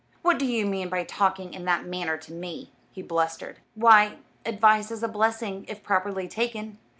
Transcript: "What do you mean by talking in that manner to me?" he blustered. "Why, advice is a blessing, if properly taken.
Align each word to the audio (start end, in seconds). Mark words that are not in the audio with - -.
"What 0.23 0.39
do 0.39 0.47
you 0.47 0.65
mean 0.65 0.89
by 0.89 1.03
talking 1.03 1.53
in 1.53 1.65
that 1.65 1.85
manner 1.85 2.17
to 2.17 2.33
me?" 2.33 2.71
he 2.91 3.03
blustered. 3.03 3.59
"Why, 3.75 4.17
advice 4.47 4.89
is 4.89 5.03
a 5.03 5.07
blessing, 5.07 5.63
if 5.67 5.83
properly 5.83 6.27
taken. 6.27 6.79